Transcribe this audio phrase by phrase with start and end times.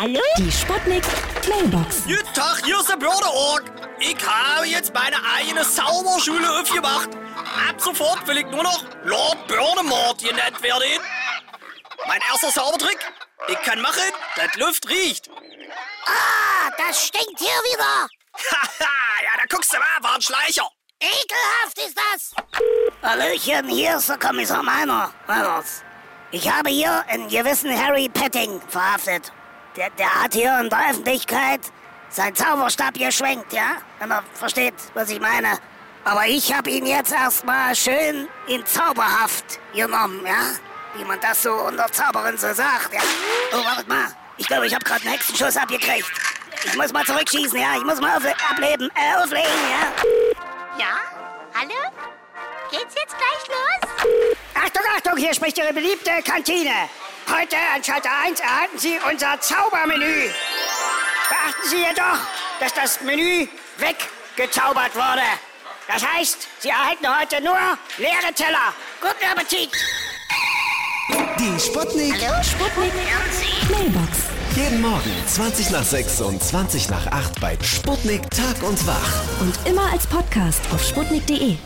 [0.00, 0.22] Hallo?
[0.38, 1.04] Die Sputnik
[1.46, 2.04] Mailbox.
[2.06, 3.64] Guten Tag, hier ist der Bördeorg.
[3.98, 7.10] Ich habe jetzt meine eigene Zauberschule aufgemacht.
[7.68, 11.02] Ab sofort will ich nur noch Lord Börnemort genannt werden.
[12.06, 12.96] Mein erster Zaubertrick.
[13.48, 15.28] Ich kann machen, dass Luft riecht.
[16.06, 18.08] Ah, das stinkt hier wieder.
[18.32, 18.88] Haha,
[19.22, 20.66] ja, da guckst du mal, war ein Schleicher.
[20.98, 22.34] Ekelhaft ist das.
[23.02, 25.12] Hallöchen, hier ist der Kommissar Meiner.
[25.26, 25.82] Meiners.
[26.30, 29.30] Ich habe hier einen gewissen Harry Petting verhaftet.
[29.80, 31.60] Der, der hat hier in der Öffentlichkeit
[32.10, 33.76] seinen Zauberstab geschwenkt, ja?
[33.98, 35.58] Wenn er versteht, was ich meine.
[36.04, 40.50] Aber ich habe ihn jetzt erstmal schön in Zauberhaft genommen, ja?
[40.94, 43.00] Wie man das so unter Zauberin so sagt, ja?
[43.54, 44.08] Oh, wartet mal.
[44.36, 46.12] Ich glaube, ich habe gerade einen Hexenschuss abgekriegt.
[46.66, 47.78] Ich muss mal zurückschießen, ja?
[47.78, 48.16] Ich muss mal
[48.50, 50.78] ableben, äh, auflegen, ja?
[50.78, 50.92] Ja?
[51.58, 51.90] Hallo?
[52.70, 54.14] Geht's jetzt gleich los?
[54.54, 56.90] Achtung, Achtung, hier spricht Ihre beliebte Kantine.
[57.30, 60.30] Heute an Schalter 1 erhalten Sie unser Zaubermenü.
[61.28, 62.18] Beachten Sie jedoch,
[62.58, 63.46] dass das Menü
[63.78, 65.22] weggezaubert wurde.
[65.86, 67.56] Das heißt, Sie erhalten heute nur
[67.98, 68.74] leere Teller.
[69.00, 69.70] Guten Appetit!
[71.38, 72.14] Die Sputnik.
[72.42, 72.92] Sputnik
[73.70, 74.18] Mailbox.
[74.56, 79.40] Jeden Morgen 20 nach 6 und 20 nach 8 bei Sputnik Tag und Wach.
[79.40, 81.56] Und immer als Podcast auf sputnik.de.